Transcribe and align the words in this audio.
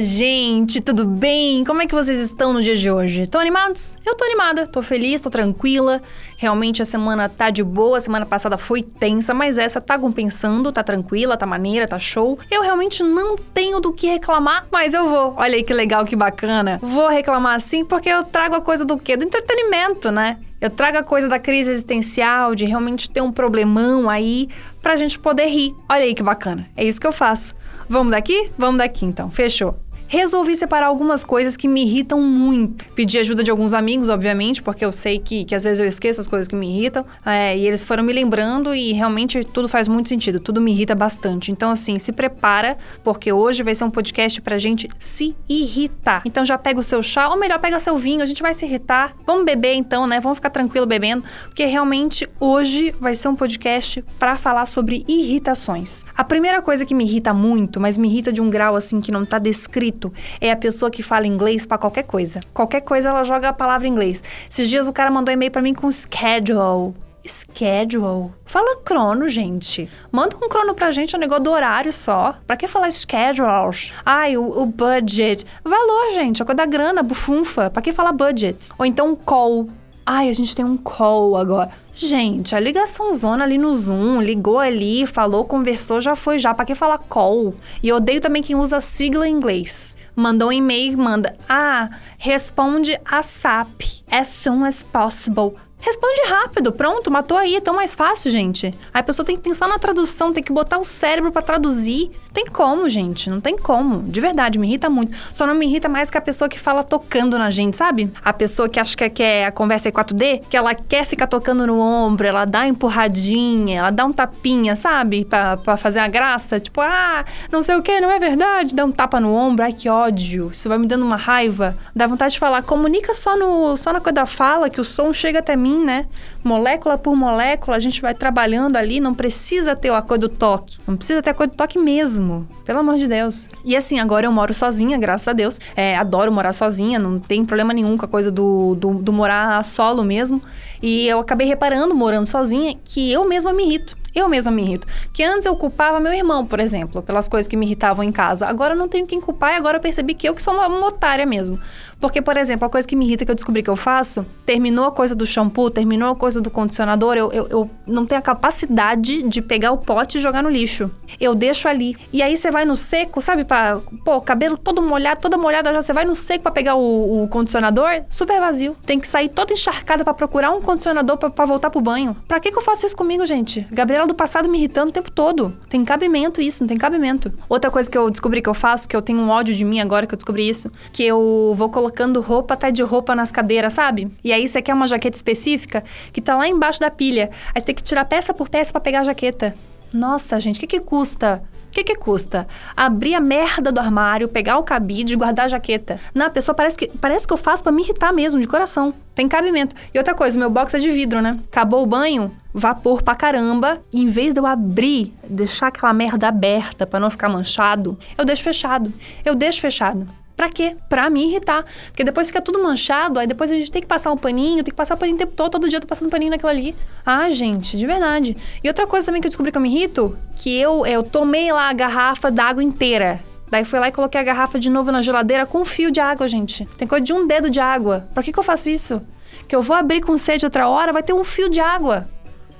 Gente, 0.00 0.80
tudo 0.80 1.04
bem? 1.04 1.64
Como 1.64 1.82
é 1.82 1.86
que 1.86 1.94
vocês 1.94 2.20
estão 2.20 2.52
no 2.52 2.62
dia 2.62 2.76
de 2.76 2.88
hoje? 2.88 3.22
Estão 3.22 3.40
animados? 3.40 3.96
Eu 4.06 4.14
tô 4.14 4.24
animada, 4.24 4.64
tô 4.64 4.80
feliz, 4.80 5.20
tô 5.20 5.28
tranquila. 5.28 6.00
Realmente 6.36 6.80
a 6.80 6.84
semana 6.84 7.28
tá 7.28 7.50
de 7.50 7.64
boa, 7.64 7.98
a 7.98 8.00
semana 8.00 8.24
passada 8.24 8.56
foi 8.56 8.80
tensa, 8.80 9.34
mas 9.34 9.58
essa 9.58 9.80
tá 9.80 9.98
compensando, 9.98 10.70
tá 10.70 10.84
tranquila, 10.84 11.36
tá 11.36 11.44
maneira, 11.46 11.88
tá 11.88 11.98
show. 11.98 12.38
Eu 12.48 12.62
realmente 12.62 13.02
não 13.02 13.36
tenho 13.36 13.80
do 13.80 13.92
que 13.92 14.06
reclamar, 14.06 14.68
mas 14.70 14.94
eu 14.94 15.08
vou. 15.08 15.34
Olha 15.36 15.56
aí 15.56 15.64
que 15.64 15.74
legal, 15.74 16.04
que 16.04 16.14
bacana. 16.14 16.78
Vou 16.80 17.08
reclamar 17.08 17.56
assim 17.56 17.84
porque 17.84 18.08
eu 18.08 18.22
trago 18.22 18.54
a 18.54 18.60
coisa 18.60 18.84
do 18.84 18.96
quê? 18.96 19.16
Do 19.16 19.24
entretenimento, 19.24 20.12
né? 20.12 20.38
Eu 20.60 20.70
trago 20.70 20.98
a 20.98 21.02
coisa 21.02 21.28
da 21.28 21.40
crise 21.40 21.72
existencial, 21.72 22.54
de 22.54 22.64
realmente 22.64 23.10
ter 23.10 23.20
um 23.20 23.32
problemão 23.32 24.08
aí 24.08 24.48
pra 24.80 24.96
gente 24.96 25.18
poder 25.18 25.46
rir. 25.46 25.74
Olha 25.88 26.02
aí 26.02 26.14
que 26.14 26.22
bacana. 26.22 26.68
É 26.76 26.84
isso 26.84 27.00
que 27.00 27.06
eu 27.06 27.12
faço. 27.12 27.54
Vamos 27.88 28.12
daqui? 28.12 28.50
Vamos 28.56 28.78
daqui 28.78 29.04
então. 29.04 29.30
Fechou. 29.30 29.87
Resolvi 30.08 30.56
separar 30.56 30.86
algumas 30.86 31.22
coisas 31.22 31.56
que 31.56 31.68
me 31.68 31.82
irritam 31.82 32.20
muito. 32.20 32.84
Pedi 32.94 33.18
ajuda 33.18 33.44
de 33.44 33.50
alguns 33.50 33.74
amigos, 33.74 34.08
obviamente, 34.08 34.62
porque 34.62 34.84
eu 34.84 34.90
sei 34.90 35.18
que, 35.18 35.44
que 35.44 35.54
às 35.54 35.64
vezes 35.64 35.80
eu 35.80 35.86
esqueço 35.86 36.20
as 36.20 36.26
coisas 36.26 36.48
que 36.48 36.56
me 36.56 36.68
irritam. 36.68 37.04
É, 37.24 37.56
e 37.56 37.66
eles 37.66 37.84
foram 37.84 38.02
me 38.02 38.12
lembrando 38.12 38.74
e 38.74 38.92
realmente 38.92 39.44
tudo 39.44 39.68
faz 39.68 39.86
muito 39.86 40.08
sentido. 40.08 40.40
Tudo 40.40 40.60
me 40.60 40.72
irrita 40.72 40.94
bastante. 40.94 41.52
Então, 41.52 41.70
assim, 41.70 41.98
se 41.98 42.12
prepara, 42.12 42.78
porque 43.04 43.32
hoje 43.32 43.62
vai 43.62 43.74
ser 43.74 43.84
um 43.84 43.90
podcast 43.90 44.40
pra 44.40 44.58
gente 44.58 44.88
se 44.98 45.36
irritar. 45.48 46.22
Então 46.24 46.44
já 46.44 46.56
pega 46.56 46.80
o 46.80 46.82
seu 46.82 47.02
chá, 47.02 47.28
ou 47.28 47.38
melhor, 47.38 47.58
pega 47.58 47.80
seu 47.80 47.96
vinho, 47.96 48.22
a 48.22 48.26
gente 48.26 48.42
vai 48.42 48.54
se 48.54 48.64
irritar. 48.64 49.14
Vamos 49.26 49.44
beber 49.44 49.74
então, 49.74 50.06
né? 50.06 50.20
Vamos 50.20 50.38
ficar 50.38 50.50
tranquilo 50.50 50.86
bebendo, 50.86 51.24
porque 51.44 51.64
realmente 51.64 52.28
hoje 52.38 52.94
vai 53.00 53.14
ser 53.14 53.28
um 53.28 53.36
podcast 53.36 54.04
pra 54.18 54.36
falar 54.36 54.66
sobre 54.66 55.04
irritações. 55.08 56.04
A 56.16 56.24
primeira 56.24 56.62
coisa 56.62 56.86
que 56.86 56.94
me 56.94 57.04
irrita 57.04 57.34
muito, 57.34 57.80
mas 57.80 57.98
me 57.98 58.08
irrita 58.08 58.32
de 58.32 58.40
um 58.40 58.48
grau 58.48 58.76
assim 58.76 59.00
que 59.00 59.10
não 59.10 59.24
tá 59.24 59.38
descrito, 59.38 59.97
é 60.40 60.50
a 60.50 60.56
pessoa 60.56 60.90
que 60.90 61.02
fala 61.02 61.26
inglês 61.26 61.66
pra 61.66 61.78
qualquer 61.78 62.04
coisa. 62.04 62.40
Qualquer 62.54 62.80
coisa 62.82 63.08
ela 63.08 63.22
joga 63.22 63.48
a 63.48 63.52
palavra 63.52 63.86
em 63.86 63.90
inglês. 63.90 64.22
Esses 64.48 64.68
dias 64.68 64.88
o 64.88 64.92
cara 64.92 65.10
mandou 65.10 65.32
e-mail 65.32 65.50
pra 65.50 65.62
mim 65.62 65.74
com 65.74 65.90
schedule. 65.90 66.94
Schedule. 67.26 68.30
Fala 68.46 68.76
crono, 68.82 69.28
gente. 69.28 69.88
Manda 70.10 70.36
um 70.36 70.48
crono 70.48 70.74
pra 70.74 70.90
gente, 70.90 71.14
é 71.14 71.18
um 71.18 71.20
negócio 71.20 71.44
do 71.44 71.50
horário 71.50 71.92
só. 71.92 72.34
Pra 72.46 72.56
que 72.56 72.66
falar 72.66 72.90
schedule? 72.90 73.92
Ai, 74.04 74.36
o, 74.36 74.62
o 74.62 74.66
budget. 74.66 75.44
Valor, 75.62 76.14
gente, 76.14 76.40
é 76.40 76.44
coisa 76.44 76.56
da 76.56 76.66
grana, 76.66 77.02
bufunfa. 77.02 77.68
Pra 77.70 77.82
que 77.82 77.92
falar 77.92 78.12
budget? 78.12 78.68
Ou 78.78 78.86
então 78.86 79.14
call. 79.14 79.68
Ai, 80.10 80.30
a 80.30 80.32
gente 80.32 80.56
tem 80.56 80.64
um 80.64 80.78
call 80.78 81.36
agora. 81.36 81.70
Gente, 81.94 82.56
a 82.56 82.60
ligação 82.60 83.12
zona 83.12 83.44
ali 83.44 83.58
no 83.58 83.74
Zoom, 83.74 84.22
ligou 84.22 84.58
ali, 84.58 85.06
falou, 85.06 85.44
conversou, 85.44 86.00
já 86.00 86.16
foi 86.16 86.38
já. 86.38 86.54
Pra 86.54 86.64
que 86.64 86.74
falar 86.74 86.96
call? 86.96 87.54
E 87.82 87.92
odeio 87.92 88.18
também 88.18 88.42
quem 88.42 88.56
usa 88.56 88.80
sigla 88.80 89.28
em 89.28 89.34
inglês. 89.34 89.94
Mandou 90.16 90.48
um 90.48 90.52
e-mail, 90.52 90.96
manda, 90.96 91.36
ah, 91.46 91.90
responde 92.16 92.98
a 93.04 93.22
SAP 93.22 93.82
as 94.10 94.28
soon 94.28 94.64
as 94.64 94.82
possible. 94.82 95.52
Responde 95.80 96.22
rápido, 96.28 96.72
pronto, 96.72 97.10
matou 97.10 97.38
aí, 97.38 97.54
é 97.54 97.60
tão 97.60 97.74
mais 97.74 97.94
fácil, 97.94 98.30
gente. 98.30 98.66
Aí 98.66 99.00
a 99.00 99.02
pessoa 99.02 99.24
tem 99.24 99.36
que 99.36 99.42
pensar 99.42 99.68
na 99.68 99.78
tradução, 99.78 100.32
tem 100.32 100.42
que 100.42 100.52
botar 100.52 100.78
o 100.78 100.84
cérebro 100.84 101.30
pra 101.30 101.40
traduzir. 101.40 102.10
Tem 102.32 102.46
como, 102.46 102.88
gente, 102.88 103.30
não 103.30 103.40
tem 103.40 103.56
como. 103.56 104.02
De 104.02 104.20
verdade, 104.20 104.58
me 104.58 104.66
irrita 104.66 104.90
muito. 104.90 105.16
Só 105.32 105.46
não 105.46 105.54
me 105.54 105.66
irrita 105.66 105.88
mais 105.88 106.10
que 106.10 106.18
a 106.18 106.20
pessoa 106.20 106.48
que 106.48 106.58
fala 106.58 106.82
tocando 106.82 107.38
na 107.38 107.48
gente, 107.50 107.76
sabe? 107.76 108.12
A 108.24 108.32
pessoa 108.32 108.68
que 108.68 108.78
acha 108.78 108.96
que 108.96 109.08
quer 109.10 109.46
a 109.46 109.52
conversa 109.52 109.88
é 109.88 109.92
4D, 109.92 110.42
que 110.48 110.56
ela 110.56 110.74
quer 110.74 111.04
ficar 111.04 111.26
tocando 111.26 111.66
no 111.66 111.78
ombro, 111.78 112.26
ela 112.26 112.44
dá 112.44 112.66
empurradinha, 112.66 113.78
ela 113.78 113.90
dá 113.90 114.04
um 114.04 114.12
tapinha, 114.12 114.74
sabe? 114.74 115.24
Pra 115.24 115.76
fazer 115.76 116.00
a 116.00 116.08
graça. 116.08 116.58
Tipo, 116.60 116.80
ah, 116.80 117.24
não 117.50 117.62
sei 117.62 117.76
o 117.76 117.82
que, 117.82 118.00
não 118.00 118.10
é 118.10 118.18
verdade. 118.18 118.74
Dá 118.74 118.84
um 118.84 118.92
tapa 118.92 119.20
no 119.20 119.34
ombro, 119.34 119.64
ai 119.64 119.72
que 119.72 119.88
ódio. 119.88 120.50
Isso 120.52 120.68
vai 120.68 120.78
me 120.78 120.86
dando 120.86 121.04
uma 121.04 121.16
raiva. 121.16 121.76
Dá 121.94 122.06
vontade 122.06 122.34
de 122.34 122.40
falar, 122.40 122.62
comunica 122.62 123.14
só, 123.14 123.36
no, 123.36 123.76
só 123.76 123.92
na 123.92 124.00
coisa 124.00 124.14
da 124.14 124.26
fala, 124.26 124.70
que 124.70 124.80
o 124.80 124.84
som 124.84 125.12
chega 125.12 125.38
até 125.38 125.56
mim, 125.56 125.67
né? 125.84 126.06
Molécula 126.42 126.96
por 126.96 127.16
molécula, 127.16 127.76
a 127.76 127.80
gente 127.80 128.00
vai 128.00 128.14
trabalhando 128.14 128.76
ali, 128.76 129.00
não 129.00 129.12
precisa 129.12 129.74
ter 129.74 129.92
a 129.92 130.00
coisa 130.00 130.20
do 130.20 130.28
toque. 130.28 130.78
Não 130.86 130.96
precisa 130.96 131.20
ter 131.20 131.30
a 131.30 131.34
coisa 131.34 131.52
do 131.52 131.56
toque 131.56 131.78
mesmo. 131.78 132.46
Pelo 132.64 132.78
amor 132.78 132.96
de 132.96 133.08
Deus. 133.08 133.48
E 133.64 133.76
assim, 133.76 133.98
agora 133.98 134.26
eu 134.26 134.32
moro 134.32 134.54
sozinha, 134.54 134.98
graças 134.98 135.26
a 135.28 135.32
Deus. 135.32 135.60
É, 135.74 135.96
adoro 135.96 136.32
morar 136.32 136.52
sozinha, 136.52 136.98
não 136.98 137.18
tem 137.18 137.44
problema 137.44 137.72
nenhum 137.72 137.96
com 137.96 138.04
a 138.04 138.08
coisa 138.08 138.30
do, 138.30 138.74
do, 138.74 138.94
do 138.94 139.12
morar 139.12 139.64
solo 139.64 140.04
mesmo. 140.04 140.40
E 140.82 141.08
eu 141.08 141.18
acabei 141.18 141.46
reparando, 141.46 141.94
morando 141.94 142.26
sozinha, 142.26 142.74
que 142.84 143.10
eu 143.10 143.26
mesma 143.28 143.52
me 143.52 143.64
irrito. 143.64 143.96
Eu 144.14 144.28
mesma 144.28 144.50
me 144.50 144.62
irrito. 144.62 144.86
Que 145.12 145.22
antes 145.22 145.46
eu 145.46 145.54
culpava 145.54 146.00
meu 146.00 146.12
irmão, 146.12 146.44
por 146.44 146.60
exemplo, 146.60 147.02
pelas 147.02 147.28
coisas 147.28 147.46
que 147.46 147.56
me 147.56 147.66
irritavam 147.66 148.04
em 148.04 148.10
casa. 148.10 148.46
Agora 148.46 148.74
eu 148.74 148.78
não 148.78 148.88
tenho 148.88 149.06
quem 149.06 149.20
culpar 149.20 149.52
e 149.52 149.56
agora 149.56 149.76
eu 149.76 149.80
percebi 149.80 150.14
que 150.14 150.28
eu 150.28 150.34
que 150.34 150.42
sou 150.42 150.54
uma, 150.54 150.66
uma 150.66 150.88
otária 150.88 151.26
mesmo. 151.26 151.58
Porque, 152.00 152.22
por 152.22 152.36
exemplo, 152.36 152.66
a 152.66 152.70
coisa 152.70 152.86
que 152.86 152.96
me 152.96 153.06
irrita 153.06 153.24
que 153.24 153.30
eu 153.30 153.34
descobri 153.34 153.62
que 153.62 153.70
eu 153.70 153.76
faço, 153.76 154.24
terminou 154.46 154.86
a 154.86 154.92
coisa 154.92 155.14
do 155.14 155.26
shampoo, 155.26 155.70
terminou 155.70 156.10
a 156.10 156.16
coisa 156.16 156.37
do 156.40 156.50
condicionador, 156.50 157.16
eu, 157.16 157.32
eu, 157.32 157.46
eu 157.48 157.70
não 157.86 158.06
tenho 158.06 158.18
a 158.18 158.22
capacidade 158.22 159.22
de 159.22 159.42
pegar 159.42 159.72
o 159.72 159.78
pote 159.78 160.18
e 160.18 160.20
jogar 160.20 160.42
no 160.42 160.48
lixo. 160.48 160.90
Eu 161.20 161.34
deixo 161.34 161.68
ali. 161.68 161.96
E 162.12 162.22
aí 162.22 162.36
você 162.36 162.50
vai 162.50 162.64
no 162.64 162.76
seco, 162.76 163.20
sabe? 163.20 163.44
Pra, 163.44 163.80
pô, 164.04 164.20
cabelo 164.20 164.56
todo 164.56 164.82
molhado, 164.82 165.20
toda 165.20 165.36
molhada 165.36 165.72
já. 165.72 165.82
Você 165.82 165.92
vai 165.92 166.04
no 166.04 166.14
seco 166.14 166.42
pra 166.42 166.52
pegar 166.52 166.74
o, 166.74 167.22
o 167.22 167.28
condicionador, 167.28 168.02
super 168.08 168.40
vazio. 168.40 168.76
Tem 168.84 168.98
que 168.98 169.08
sair 169.08 169.28
toda 169.28 169.52
encharcada 169.52 170.04
pra 170.04 170.14
procurar 170.14 170.52
um 170.52 170.60
condicionador 170.60 171.16
pra 171.16 171.44
voltar 171.44 171.70
pro 171.70 171.80
banho. 171.80 172.16
Pra 172.26 172.40
que, 172.40 172.50
que 172.50 172.58
eu 172.58 172.62
faço 172.62 172.86
isso 172.86 172.96
comigo, 172.96 173.24
gente? 173.24 173.66
Gabriela 173.70 174.06
do 174.06 174.14
passado 174.14 174.48
me 174.48 174.58
irritando 174.58 174.90
o 174.90 174.92
tempo 174.92 175.10
todo. 175.10 175.56
Tem 175.68 175.84
cabimento 175.84 176.40
isso, 176.40 176.62
não 176.62 176.68
tem 176.68 176.76
cabimento. 176.76 177.32
Outra 177.48 177.70
coisa 177.70 177.90
que 177.90 177.96
eu 177.96 178.10
descobri 178.10 178.42
que 178.42 178.48
eu 178.48 178.54
faço, 178.54 178.88
que 178.88 178.96
eu 178.96 179.02
tenho 179.02 179.20
um 179.20 179.30
ódio 179.30 179.54
de 179.54 179.64
mim 179.64 179.80
agora 179.80 180.06
que 180.06 180.14
eu 180.14 180.16
descobri 180.16 180.48
isso, 180.48 180.70
que 180.92 181.02
eu 181.04 181.52
vou 181.56 181.68
colocando 181.68 182.20
roupa 182.20 182.54
até 182.54 182.70
de 182.70 182.82
roupa 182.82 183.14
nas 183.14 183.32
cadeiras, 183.32 183.72
sabe? 183.72 184.10
E 184.22 184.32
aí 184.32 184.48
você 184.48 184.60
quer 184.60 184.74
uma 184.74 184.86
jaqueta 184.86 185.16
específica 185.16 185.82
que 186.18 186.24
tá 186.24 186.34
lá 186.34 186.48
embaixo 186.48 186.80
da 186.80 186.90
pilha. 186.90 187.30
Aí 187.54 187.60
você 187.60 187.66
tem 187.66 187.74
que 187.74 187.82
tirar 187.82 188.04
peça 188.04 188.34
por 188.34 188.48
peça 188.48 188.72
pra 188.72 188.80
pegar 188.80 189.00
a 189.00 189.04
jaqueta. 189.04 189.54
Nossa, 189.94 190.40
gente, 190.40 190.56
o 190.56 190.60
que 190.60 190.66
que 190.66 190.80
custa? 190.80 191.42
O 191.68 191.70
que 191.70 191.84
que 191.84 191.94
custa? 191.94 192.48
Abrir 192.76 193.14
a 193.14 193.20
merda 193.20 193.70
do 193.70 193.78
armário, 193.78 194.26
pegar 194.26 194.58
o 194.58 194.64
cabide 194.64 195.12
e 195.12 195.16
guardar 195.16 195.44
a 195.44 195.48
jaqueta. 195.48 196.00
Na 196.12 196.28
pessoa 196.28 196.54
parece 196.54 196.76
que, 196.76 196.88
parece 196.98 197.24
que 197.24 197.32
eu 197.32 197.36
faço 197.36 197.62
pra 197.62 197.70
me 197.70 197.82
irritar 197.82 198.12
mesmo, 198.12 198.40
de 198.40 198.48
coração. 198.48 198.92
Tem 199.14 199.28
cabimento. 199.28 199.76
E 199.94 199.98
outra 199.98 200.12
coisa, 200.12 200.36
meu 200.36 200.50
box 200.50 200.74
é 200.74 200.78
de 200.80 200.90
vidro, 200.90 201.20
né? 201.20 201.38
Acabou 201.46 201.84
o 201.84 201.86
banho, 201.86 202.34
vapor 202.52 203.02
pra 203.02 203.14
caramba. 203.14 203.80
E 203.92 204.02
em 204.02 204.08
vez 204.08 204.34
de 204.34 204.40
eu 204.40 204.46
abrir, 204.46 205.14
deixar 205.28 205.68
aquela 205.68 205.92
merda 205.92 206.26
aberta 206.26 206.84
pra 206.84 206.98
não 206.98 207.10
ficar 207.10 207.28
manchado, 207.28 207.96
eu 208.16 208.24
deixo 208.24 208.42
fechado. 208.42 208.92
Eu 209.24 209.36
deixo 209.36 209.60
fechado. 209.60 210.08
Pra 210.38 210.48
quê? 210.48 210.76
Pra 210.88 211.10
me 211.10 211.24
irritar. 211.24 211.64
Porque 211.88 212.04
depois 212.04 212.28
fica 212.28 212.40
tudo 212.40 212.62
manchado, 212.62 213.18
aí 213.18 213.26
depois 213.26 213.50
a 213.50 213.56
gente 213.56 213.72
tem 213.72 213.82
que 213.82 213.88
passar 213.88 214.12
um 214.12 214.16
paninho, 214.16 214.62
tem 214.62 214.70
que 214.70 214.72
passar 214.72 214.94
o 214.94 214.96
paninho 214.96 215.16
o 215.16 215.18
tempo 215.18 215.32
todo, 215.32 215.50
todo 215.50 215.68
dia 215.68 215.78
eu 215.78 215.80
tô 215.80 215.88
passando 215.88 216.08
paninho 216.08 216.30
naquilo 216.30 216.48
ali. 216.48 216.76
Ah, 217.04 217.28
gente, 217.28 217.76
de 217.76 217.84
verdade. 217.84 218.36
E 218.62 218.68
outra 218.68 218.86
coisa 218.86 219.06
também 219.06 219.20
que 219.20 219.26
eu 219.26 219.30
descobri 219.30 219.50
que 219.50 219.58
eu 219.58 219.62
me 219.62 219.68
irrito, 219.68 220.16
que 220.36 220.56
eu, 220.56 220.86
eu 220.86 221.02
tomei 221.02 221.50
lá 221.50 221.68
a 221.68 221.72
garrafa 221.72 222.30
d'água 222.30 222.62
inteira. 222.62 223.18
Daí 223.50 223.64
fui 223.64 223.80
lá 223.80 223.88
e 223.88 223.92
coloquei 223.92 224.20
a 224.20 224.22
garrafa 224.22 224.60
de 224.60 224.70
novo 224.70 224.92
na 224.92 225.02
geladeira 225.02 225.44
com 225.44 225.62
um 225.62 225.64
fio 225.64 225.90
de 225.90 225.98
água, 225.98 226.28
gente. 226.28 226.64
Tem 226.76 226.86
coisa 226.86 227.04
de 227.04 227.12
um 227.12 227.26
dedo 227.26 227.50
de 227.50 227.58
água. 227.58 228.06
Pra 228.14 228.22
que, 228.22 228.32
que 228.32 228.38
eu 228.38 228.44
faço 228.44 228.68
isso? 228.68 229.02
Que 229.48 229.56
eu 229.56 229.62
vou 229.62 229.74
abrir 229.74 230.02
com 230.02 230.16
sede 230.16 230.46
outra 230.46 230.68
hora, 230.68 230.92
vai 230.92 231.02
ter 231.02 231.14
um 231.14 231.24
fio 231.24 231.48
de 231.50 231.58
água. 231.58 232.08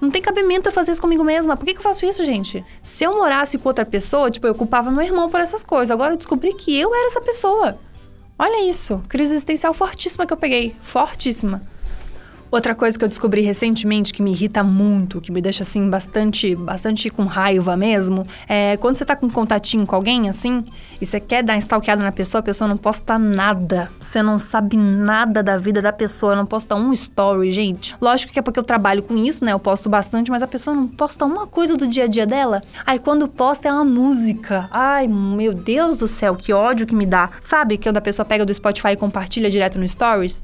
Não 0.00 0.10
tem 0.10 0.22
cabimento 0.22 0.68
eu 0.68 0.72
fazer 0.72 0.92
isso 0.92 1.00
comigo 1.00 1.24
mesma. 1.24 1.56
Por 1.56 1.66
que, 1.66 1.72
que 1.72 1.78
eu 1.78 1.82
faço 1.82 2.06
isso, 2.06 2.24
gente? 2.24 2.64
Se 2.82 3.04
eu 3.04 3.16
morasse 3.16 3.58
com 3.58 3.68
outra 3.68 3.84
pessoa, 3.84 4.30
tipo, 4.30 4.46
eu 4.46 4.54
culpava 4.54 4.90
meu 4.90 5.02
irmão 5.02 5.28
por 5.28 5.40
essas 5.40 5.64
coisas. 5.64 5.90
Agora 5.90 6.12
eu 6.12 6.16
descobri 6.16 6.52
que 6.52 6.78
eu 6.78 6.94
era 6.94 7.06
essa 7.06 7.20
pessoa. 7.20 7.78
Olha 8.38 8.68
isso. 8.68 9.02
Crise 9.08 9.32
existencial 9.32 9.74
fortíssima 9.74 10.24
que 10.24 10.32
eu 10.32 10.36
peguei. 10.36 10.76
Fortíssima. 10.80 11.62
Outra 12.50 12.74
coisa 12.74 12.98
que 12.98 13.04
eu 13.04 13.08
descobri 13.08 13.42
recentemente 13.42 14.12
que 14.12 14.22
me 14.22 14.30
irrita 14.30 14.62
muito, 14.62 15.20
que 15.20 15.30
me 15.30 15.42
deixa 15.42 15.62
assim 15.62 15.90
bastante, 15.90 16.54
bastante 16.54 17.10
com 17.10 17.24
raiva 17.24 17.76
mesmo, 17.76 18.26
é 18.48 18.76
quando 18.78 18.96
você 18.96 19.04
tá 19.04 19.14
com 19.14 19.26
um 19.26 19.30
contatinho 19.30 19.86
com 19.86 19.94
alguém 19.94 20.30
assim, 20.30 20.64
e 20.98 21.04
você 21.04 21.20
quer 21.20 21.42
dar 21.42 21.58
stalkeada 21.58 22.02
na 22.02 22.10
pessoa, 22.10 22.40
a 22.40 22.42
pessoa 22.42 22.66
não 22.66 22.78
posta 22.78 23.18
nada. 23.18 23.90
Você 24.00 24.22
não 24.22 24.38
sabe 24.38 24.78
nada 24.78 25.42
da 25.42 25.58
vida 25.58 25.82
da 25.82 25.92
pessoa, 25.92 26.34
não 26.34 26.46
posta 26.46 26.74
um 26.74 26.90
story, 26.94 27.52
gente. 27.52 27.94
Lógico 28.00 28.32
que 28.32 28.38
é 28.38 28.42
porque 28.42 28.58
eu 28.58 28.64
trabalho 28.64 29.02
com 29.02 29.16
isso, 29.16 29.44
né? 29.44 29.52
Eu 29.52 29.58
posto 29.58 29.88
bastante, 29.90 30.30
mas 30.30 30.42
a 30.42 30.46
pessoa 30.46 30.74
não 30.74 30.88
posta 30.88 31.26
uma 31.26 31.46
coisa 31.46 31.76
do 31.76 31.86
dia 31.86 32.04
a 32.04 32.06
dia 32.06 32.24
dela. 32.24 32.62
Aí 32.86 32.98
quando 32.98 33.28
posta 33.28 33.68
é 33.68 33.72
uma 33.72 33.84
música. 33.84 34.68
Ai, 34.70 35.06
meu 35.06 35.52
Deus 35.52 35.98
do 35.98 36.08
céu, 36.08 36.34
que 36.34 36.52
ódio 36.52 36.86
que 36.86 36.94
me 36.94 37.04
dá. 37.04 37.28
Sabe 37.42 37.76
quando 37.76 37.98
a 37.98 38.00
pessoa 38.00 38.24
pega 38.24 38.46
do 38.46 38.54
Spotify 38.54 38.92
e 38.92 38.96
compartilha 38.96 39.50
direto 39.50 39.78
no 39.78 39.86
stories? 39.86 40.42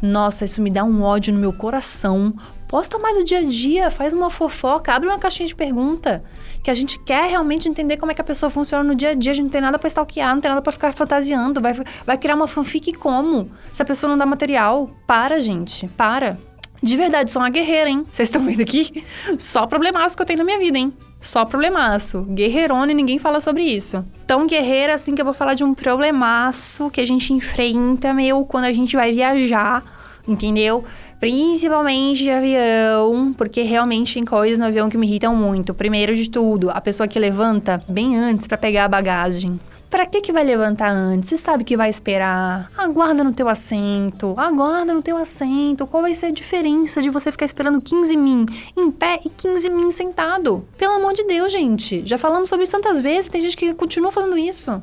Nossa, 0.00 0.44
isso 0.44 0.60
me 0.60 0.70
dá 0.70 0.84
um 0.84 1.02
ódio 1.02 1.32
no 1.32 1.40
meu 1.40 1.52
coração, 1.52 2.34
Posta 2.68 2.98
mais 2.98 3.16
do 3.16 3.24
dia 3.24 3.38
a 3.38 3.42
dia, 3.44 3.90
faz 3.92 4.12
uma 4.12 4.28
fofoca, 4.28 4.92
abre 4.92 5.08
uma 5.08 5.18
caixinha 5.18 5.46
de 5.46 5.54
pergunta. 5.54 6.24
Que 6.64 6.70
a 6.70 6.74
gente 6.74 6.98
quer 6.98 7.30
realmente 7.30 7.68
entender 7.68 7.96
como 7.96 8.10
é 8.10 8.14
que 8.14 8.20
a 8.20 8.24
pessoa 8.24 8.50
funciona 8.50 8.82
no 8.82 8.94
dia 8.94 9.10
a 9.10 9.14
dia. 9.14 9.30
A 9.30 9.34
gente 9.34 9.44
não 9.44 9.50
tem 9.50 9.60
nada 9.60 9.78
pra 9.78 9.86
stalkear, 9.86 10.34
não 10.34 10.40
tem 10.40 10.48
nada 10.48 10.60
pra 10.60 10.72
ficar 10.72 10.92
fantasiando. 10.92 11.60
Vai, 11.60 11.74
vai 12.04 12.18
criar 12.18 12.34
uma 12.34 12.48
fanfic 12.48 12.92
como? 12.94 13.50
Se 13.72 13.82
a 13.82 13.84
pessoa 13.84 14.10
não 14.10 14.16
dá 14.16 14.26
material. 14.26 14.90
Para, 15.06 15.38
gente. 15.38 15.86
Para. 15.96 16.38
De 16.82 16.96
verdade, 16.96 17.30
sou 17.30 17.40
uma 17.40 17.50
guerreira, 17.50 17.88
hein? 17.88 18.02
Vocês 18.10 18.28
estão 18.28 18.44
vendo 18.44 18.60
aqui? 18.60 19.04
Só 19.38 19.66
problemaço 19.66 20.16
que 20.16 20.22
eu 20.22 20.26
tenho 20.26 20.38
na 20.38 20.44
minha 20.44 20.58
vida, 20.58 20.76
hein? 20.76 20.92
Só 21.20 21.44
problemaço. 21.44 22.22
Guerreirona 22.22 22.92
e 22.92 22.94
ninguém 22.94 23.18
fala 23.18 23.40
sobre 23.40 23.62
isso. 23.62 24.04
Tão 24.26 24.46
guerreira 24.46 24.94
assim 24.94 25.14
que 25.14 25.20
eu 25.20 25.24
vou 25.24 25.34
falar 25.34 25.54
de 25.54 25.64
um 25.64 25.74
problemaço 25.74 26.90
que 26.90 27.00
a 27.00 27.06
gente 27.06 27.32
enfrenta, 27.32 28.14
meu, 28.14 28.44
quando 28.44 28.64
a 28.64 28.72
gente 28.72 28.94
vai 28.94 29.12
viajar, 29.12 29.82
entendeu? 30.26 30.84
Principalmente 31.18 32.22
de 32.22 32.30
avião, 32.30 33.32
porque 33.36 33.62
realmente 33.62 34.14
tem 34.14 34.24
coisas 34.24 34.58
no 34.58 34.66
avião 34.66 34.88
que 34.88 34.98
me 34.98 35.06
irritam 35.06 35.34
muito. 35.34 35.74
Primeiro 35.74 36.14
de 36.14 36.28
tudo, 36.28 36.70
a 36.70 36.80
pessoa 36.80 37.08
que 37.08 37.18
levanta 37.18 37.80
bem 37.88 38.16
antes 38.16 38.46
para 38.46 38.58
pegar 38.58 38.84
a 38.84 38.88
bagagem. 38.88 39.58
Pra 39.96 40.04
que 40.04 40.20
que 40.20 40.30
vai 40.30 40.44
levantar 40.44 40.90
antes? 40.90 41.30
Você 41.30 41.38
sabe 41.38 41.64
que 41.64 41.74
vai 41.74 41.88
esperar. 41.88 42.70
Aguarda 42.76 43.24
no 43.24 43.32
teu 43.32 43.48
assento. 43.48 44.34
Aguarda 44.36 44.92
no 44.92 45.00
teu 45.00 45.16
assento. 45.16 45.86
Qual 45.86 46.02
vai 46.02 46.12
ser 46.12 46.26
a 46.26 46.30
diferença 46.30 47.00
de 47.00 47.08
você 47.08 47.32
ficar 47.32 47.46
esperando 47.46 47.80
15 47.80 48.14
min 48.14 48.44
em 48.76 48.90
pé 48.90 49.18
e 49.24 49.30
15 49.30 49.70
min 49.70 49.90
sentado? 49.90 50.68
Pelo 50.76 50.96
amor 50.96 51.14
de 51.14 51.24
Deus, 51.24 51.50
gente. 51.50 52.02
Já 52.04 52.18
falamos 52.18 52.50
sobre 52.50 52.64
isso 52.64 52.72
tantas 52.72 53.00
vezes, 53.00 53.30
tem 53.30 53.40
gente 53.40 53.56
que 53.56 53.72
continua 53.72 54.12
fazendo 54.12 54.36
isso. 54.36 54.82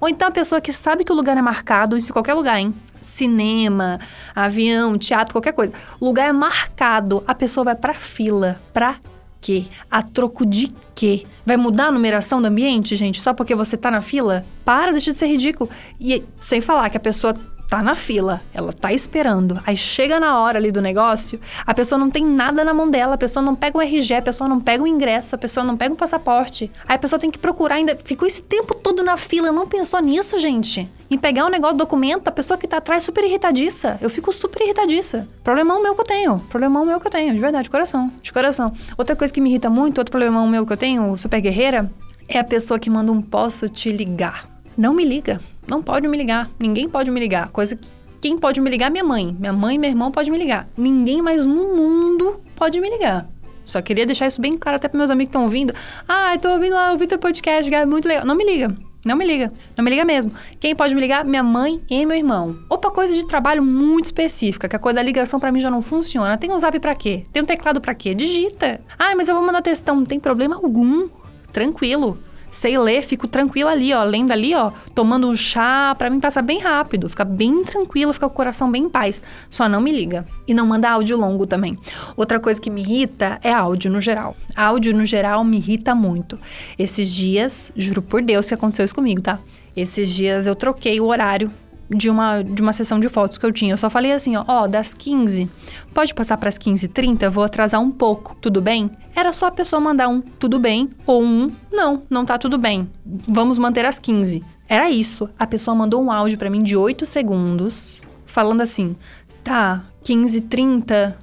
Ou 0.00 0.08
então 0.08 0.28
a 0.28 0.30
pessoa 0.30 0.60
que 0.60 0.72
sabe 0.72 1.02
que 1.02 1.10
o 1.10 1.16
lugar 1.16 1.36
é 1.36 1.42
marcado, 1.42 1.96
isso 1.96 2.10
em 2.10 2.12
qualquer 2.12 2.34
lugar, 2.34 2.60
hein? 2.60 2.72
Cinema, 3.02 3.98
avião, 4.32 4.96
teatro, 4.96 5.34
qualquer 5.34 5.54
coisa. 5.54 5.72
O 5.98 6.04
lugar 6.04 6.28
é 6.28 6.32
marcado, 6.32 7.24
a 7.26 7.34
pessoa 7.34 7.64
vai 7.64 7.74
pra 7.74 7.94
fila. 7.94 8.60
Pra 8.72 8.94
quê? 9.42 9.64
A 9.90 10.00
troco 10.00 10.46
de 10.46 10.68
quê? 10.94 11.24
Vai 11.44 11.56
mudar 11.56 11.88
a 11.88 11.92
numeração 11.92 12.40
do 12.40 12.46
ambiente, 12.46 12.94
gente, 12.94 13.20
só 13.20 13.34
porque 13.34 13.54
você 13.54 13.76
tá 13.76 13.90
na 13.90 14.00
fila? 14.00 14.46
Para, 14.64 14.92
deixa 14.92 15.12
de 15.12 15.18
ser 15.18 15.26
ridículo. 15.26 15.68
E 16.00 16.22
sem 16.40 16.60
falar 16.60 16.88
que 16.88 16.96
a 16.96 17.00
pessoa 17.00 17.34
tá 17.72 17.82
na 17.82 17.94
fila, 17.94 18.42
ela 18.52 18.70
tá 18.70 18.92
esperando. 18.92 19.58
Aí 19.66 19.78
chega 19.78 20.20
na 20.20 20.38
hora 20.38 20.58
ali 20.58 20.70
do 20.70 20.82
negócio, 20.82 21.40
a 21.64 21.72
pessoa 21.72 21.98
não 21.98 22.10
tem 22.10 22.22
nada 22.22 22.62
na 22.62 22.74
mão 22.74 22.90
dela, 22.90 23.14
a 23.14 23.16
pessoa 23.16 23.42
não 23.42 23.54
pega 23.54 23.78
um 23.78 23.80
RG, 23.80 24.16
a 24.16 24.20
pessoa 24.20 24.46
não 24.46 24.60
pega 24.60 24.82
um 24.82 24.86
ingresso, 24.86 25.34
a 25.34 25.38
pessoa 25.38 25.64
não 25.64 25.74
pega 25.74 25.94
um 25.94 25.96
passaporte. 25.96 26.70
Aí 26.86 26.96
a 26.96 26.98
pessoa 26.98 27.18
tem 27.18 27.30
que 27.30 27.38
procurar 27.38 27.76
ainda. 27.76 27.96
Ficou 28.04 28.28
esse 28.28 28.42
tempo 28.42 28.74
todo 28.74 29.02
na 29.02 29.16
fila, 29.16 29.50
não 29.50 29.66
pensou 29.66 30.02
nisso, 30.02 30.38
gente? 30.38 30.86
Em 31.10 31.16
pegar 31.16 31.46
um 31.46 31.48
negócio, 31.48 31.78
documento, 31.78 32.28
a 32.28 32.30
pessoa 32.30 32.58
que 32.58 32.68
tá 32.68 32.76
atrás 32.76 33.04
super 33.04 33.24
irritadiça. 33.24 33.96
Eu 34.02 34.10
fico 34.10 34.34
super 34.34 34.62
irritadiça. 34.64 35.26
Problemão 35.42 35.82
meu 35.82 35.94
que 35.94 36.02
eu 36.02 36.04
tenho. 36.04 36.38
Problemão 36.50 36.84
meu 36.84 37.00
que 37.00 37.06
eu 37.06 37.10
tenho, 37.10 37.32
de 37.32 37.40
verdade, 37.40 37.64
de 37.64 37.70
coração. 37.70 38.12
De 38.20 38.30
coração. 38.34 38.70
Outra 38.98 39.16
coisa 39.16 39.32
que 39.32 39.40
me 39.40 39.48
irrita 39.48 39.70
muito, 39.70 39.96
outro 39.96 40.12
problemão 40.12 40.46
meu 40.46 40.66
que 40.66 40.74
eu 40.74 40.76
tenho, 40.76 41.16
super 41.16 41.40
guerreira, 41.40 41.90
é 42.28 42.38
a 42.38 42.44
pessoa 42.44 42.78
que 42.78 42.90
manda 42.90 43.10
um 43.10 43.22
posso 43.22 43.66
te 43.66 43.90
ligar. 43.90 44.51
Não 44.76 44.94
me 44.94 45.04
liga. 45.04 45.40
Não 45.68 45.82
pode 45.82 46.08
me 46.08 46.16
ligar. 46.16 46.50
Ninguém 46.58 46.88
pode 46.88 47.10
me 47.10 47.20
ligar. 47.20 47.50
Coisa 47.50 47.76
que 47.76 47.88
quem 48.22 48.38
pode 48.38 48.60
me 48.60 48.70
ligar 48.70 48.86
é 48.86 48.90
minha 48.90 49.04
mãe. 49.04 49.36
Minha 49.38 49.52
mãe 49.52 49.74
e 49.74 49.78
meu 49.78 49.90
irmão 49.90 50.12
podem 50.12 50.30
me 50.30 50.38
ligar. 50.38 50.68
Ninguém 50.76 51.20
mais 51.20 51.44
no 51.44 51.74
mundo 51.74 52.40
pode 52.54 52.80
me 52.80 52.88
ligar. 52.88 53.28
Só 53.64 53.82
queria 53.82 54.06
deixar 54.06 54.28
isso 54.28 54.40
bem 54.40 54.56
claro 54.56 54.76
até 54.76 54.86
para 54.86 54.96
meus 54.96 55.10
amigos 55.10 55.28
que 55.28 55.30
estão 55.30 55.42
ouvindo. 55.42 55.74
Ah, 56.08 56.34
eu 56.34 56.38
tô 56.38 56.48
ouvindo 56.50 56.74
lá, 56.74 56.92
ouvindo 56.92 57.08
teu 57.08 57.18
podcast, 57.18 57.74
é 57.74 57.84
muito 57.84 58.06
legal. 58.06 58.24
Não 58.24 58.36
me 58.36 58.44
liga. 58.44 58.76
Não 59.04 59.16
me 59.16 59.26
liga. 59.26 59.52
Não 59.76 59.84
me 59.84 59.90
liga 59.90 60.04
mesmo. 60.04 60.32
Quem 60.60 60.74
pode 60.76 60.94
me 60.94 61.00
ligar? 61.00 61.24
Minha 61.24 61.42
mãe 61.42 61.82
e 61.90 62.06
meu 62.06 62.16
irmão. 62.16 62.56
Ou 62.68 62.78
coisa 62.78 63.12
de 63.12 63.26
trabalho 63.26 63.64
muito 63.64 64.04
específica, 64.04 64.68
que 64.68 64.76
a 64.76 64.78
coisa 64.78 64.96
da 64.96 65.02
ligação 65.02 65.40
para 65.40 65.50
mim 65.50 65.60
já 65.60 65.70
não 65.70 65.82
funciona. 65.82 66.38
Tem 66.38 66.48
um 66.52 66.58
zap 66.58 66.78
pra 66.78 66.94
quê? 66.94 67.24
Tem 67.32 67.42
um 67.42 67.46
teclado 67.46 67.80
pra 67.80 67.92
quê? 67.92 68.14
Digita. 68.14 68.80
Ah, 68.96 69.16
mas 69.16 69.28
eu 69.28 69.34
vou 69.34 69.44
mandar 69.44 69.62
textão. 69.62 69.96
Não 69.96 70.04
tem 70.04 70.20
problema 70.20 70.54
algum. 70.54 71.08
Tranquilo 71.52 72.18
sei 72.52 72.78
ler, 72.78 73.02
fico 73.02 73.26
tranquila 73.26 73.72
ali, 73.72 73.92
ó, 73.92 74.04
lendo 74.04 74.30
ali, 74.30 74.54
ó, 74.54 74.70
tomando 74.94 75.26
um 75.26 75.34
chá, 75.34 75.94
para 75.96 76.10
mim 76.10 76.20
passa 76.20 76.40
bem 76.40 76.60
rápido, 76.60 77.08
fica 77.08 77.24
bem 77.24 77.64
tranquilo, 77.64 78.12
fica 78.12 78.28
com 78.28 78.32
o 78.32 78.36
coração 78.36 78.70
bem 78.70 78.84
em 78.84 78.88
paz. 78.88 79.22
Só 79.50 79.68
não 79.68 79.80
me 79.80 79.90
liga. 79.90 80.26
E 80.46 80.52
não 80.52 80.66
manda 80.66 80.90
áudio 80.90 81.16
longo 81.16 81.46
também. 81.46 81.76
Outra 82.16 82.38
coisa 82.38 82.60
que 82.60 82.70
me 82.70 82.82
irrita 82.82 83.40
é 83.42 83.52
áudio 83.52 83.90
no 83.90 84.00
geral. 84.00 84.36
Áudio 84.54 84.94
no 84.94 85.06
geral 85.06 85.42
me 85.42 85.56
irrita 85.56 85.94
muito. 85.94 86.38
Esses 86.78 87.12
dias, 87.12 87.72
juro 87.74 88.02
por 88.02 88.20
Deus 88.22 88.46
que 88.46 88.54
aconteceu 88.54 88.84
isso 88.84 88.94
comigo, 88.94 89.22
tá? 89.22 89.40
Esses 89.74 90.10
dias 90.10 90.46
eu 90.46 90.54
troquei 90.54 91.00
o 91.00 91.06
horário 91.06 91.50
de 91.94 92.10
uma, 92.10 92.42
de 92.42 92.62
uma 92.62 92.72
sessão 92.72 92.98
de 92.98 93.08
fotos 93.08 93.38
que 93.38 93.46
eu 93.46 93.52
tinha. 93.52 93.72
Eu 93.72 93.76
só 93.76 93.90
falei 93.90 94.12
assim, 94.12 94.36
ó, 94.36 94.44
ó 94.46 94.66
das 94.66 94.94
15, 94.94 95.48
pode 95.94 96.14
passar 96.14 96.36
para 96.36 96.48
as 96.48 96.58
15h30? 96.58 97.28
Vou 97.28 97.44
atrasar 97.44 97.80
um 97.80 97.90
pouco, 97.90 98.36
tudo 98.40 98.60
bem? 98.60 98.90
Era 99.14 99.32
só 99.32 99.46
a 99.46 99.50
pessoa 99.50 99.80
mandar 99.80 100.08
um 100.08 100.20
tudo 100.20 100.58
bem 100.58 100.88
ou 101.06 101.22
um 101.22 101.50
não, 101.70 102.02
não 102.08 102.24
tá 102.24 102.38
tudo 102.38 102.58
bem. 102.58 102.88
Vamos 103.04 103.58
manter 103.58 103.84
as 103.84 103.98
15. 103.98 104.42
Era 104.68 104.90
isso. 104.90 105.28
A 105.38 105.46
pessoa 105.46 105.74
mandou 105.74 106.02
um 106.02 106.10
áudio 106.10 106.38
para 106.38 106.50
mim 106.50 106.62
de 106.62 106.76
8 106.76 107.04
segundos, 107.04 107.98
falando 108.24 108.62
assim: 108.62 108.96
"Tá, 109.44 109.84
15h30, 110.02 111.14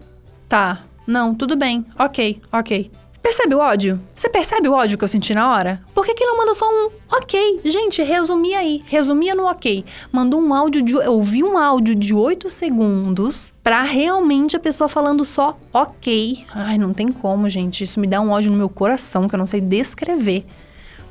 tá. 0.47 0.83
Não, 1.07 1.33
tudo 1.33 1.55
bem. 1.55 1.85
OK, 1.97 2.39
OK. 2.51 2.91
Percebe 3.21 3.53
o 3.53 3.59
ódio? 3.59 4.01
Você 4.15 4.29
percebe 4.29 4.69
o 4.69 4.73
ódio 4.73 4.97
que 4.97 5.03
eu 5.03 5.07
senti 5.07 5.33
na 5.33 5.51
hora? 5.51 5.81
Por 5.93 6.05
que, 6.05 6.25
não 6.25 6.37
manda 6.37 6.53
só 6.53 6.65
um 6.65 6.89
ok? 7.11 7.61
Gente, 7.65 8.01
resumia 8.01 8.59
aí. 8.59 8.81
Resumia 8.87 9.35
no 9.35 9.45
ok. 9.45 9.83
Mandou 10.11 10.39
um 10.41 10.53
áudio 10.53 10.81
de. 10.81 10.93
Eu 10.93 11.13
ouvi 11.13 11.43
um 11.43 11.57
áudio 11.57 11.95
de 11.95 12.13
8 12.13 12.49
segundos 12.49 13.53
pra 13.63 13.83
realmente 13.83 14.55
a 14.55 14.59
pessoa 14.59 14.87
falando 14.87 15.25
só 15.25 15.57
ok. 15.73 16.45
Ai, 16.53 16.77
não 16.77 16.93
tem 16.93 17.11
como, 17.11 17.49
gente. 17.49 17.83
Isso 17.83 17.99
me 17.99 18.07
dá 18.07 18.21
um 18.21 18.31
ódio 18.31 18.51
no 18.51 18.57
meu 18.57 18.69
coração 18.69 19.27
que 19.27 19.35
eu 19.35 19.39
não 19.39 19.47
sei 19.47 19.61
descrever. 19.61 20.45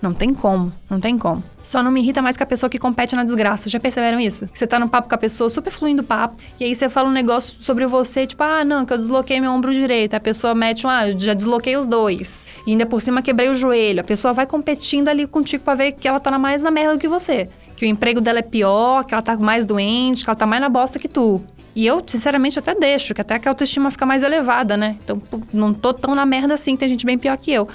Não 0.01 0.15
tem 0.15 0.33
como, 0.33 0.73
não 0.89 1.01
tem 1.01 1.19
como. 1.19 1.43
Só 1.63 1.83
não 1.83 1.91
me 1.91 2.01
irrita 2.01 2.23
mais 2.23 2.37
que 2.37 2.43
a 2.43 2.47
pessoa 2.47 2.71
que 2.71 2.79
compete 2.79 3.17
na 3.17 3.25
desgraça. 3.25 3.69
Já 3.69 3.81
perceberam 3.81 4.21
isso? 4.21 4.49
Você 4.55 4.67
tá 4.67 4.79
no 4.79 4.89
papo 4.89 5.09
com 5.09 5.15
a 5.15 5.19
pessoa, 5.19 5.51
super 5.51 5.73
fluindo 5.73 6.05
papo, 6.05 6.37
e 6.59 6.65
aí 6.65 6.75
você 6.75 6.89
fala 6.89 7.09
um 7.09 7.13
negócio 7.13 7.61
sobre 7.61 7.85
você, 7.87 8.27
tipo, 8.27 8.43
ah, 8.43 8.65
não, 8.65 8.87
que 8.87 8.93
eu 8.93 8.99
desloquei 8.99 9.41
meu 9.41 9.51
ombro 9.51 9.75
direito. 9.75 10.15
A 10.15 10.21
pessoa 10.21 10.55
mete 10.55 10.87
um, 10.87 10.91
ah, 10.91 11.11
já 11.11 11.35
desloquei 11.35 11.77
os 11.77 11.85
dois. 11.85 12.49
E 12.67 12.71
ainda 12.71 12.87
por 12.87 13.03
cima 13.03 13.23
quebrei 13.23 13.49
o 13.49 13.55
joelho. 13.55 14.01
A 14.01 14.05
pessoa 14.05 14.33
vai 14.33 14.47
competindo 14.47 15.09
ali 15.09 15.27
contigo 15.27 15.65
pra 15.65 15.75
ver 15.75 15.93
que 15.93 16.07
ela 16.07 16.21
tá 16.21 16.39
mais 16.39 16.63
na 16.63 16.71
merda 16.71 16.95
do 16.95 17.01
que 17.01 17.09
você. 17.09 17.49
Que 17.77 17.85
o 17.85 17.89
emprego 17.89 18.21
dela 18.21 18.39
é 18.39 18.43
pior, 18.43 19.05
que 19.05 19.15
ela 19.15 19.23
tá 19.23 19.37
mais 19.37 19.65
doente, 19.65 20.25
que 20.25 20.31
ela 20.31 20.37
tá 20.37 20.47
mais 20.47 20.63
na 20.63 20.69
bosta 20.69 20.99
que 20.99 21.09
tu. 21.09 21.43
E 21.75 21.87
eu, 21.87 22.03
sinceramente, 22.05 22.59
até 22.59 22.75
deixo, 22.75 23.15
que 23.15 23.21
até 23.21 23.39
que 23.39 23.47
a 23.47 23.53
autoestima 23.53 23.91
fica 23.91 24.05
mais 24.05 24.25
elevada, 24.25 24.77
né? 24.77 24.97
Então, 25.03 25.21
não 25.53 25.73
tô 25.73 25.93
tão 25.93 26.13
na 26.13 26.27
merda 26.27 26.55
assim, 26.55 26.77
tem 26.77 26.89
gente 26.89 27.07
bem 27.07 27.17
pior 27.17 27.37
que 27.37 27.53
eu 27.53 27.69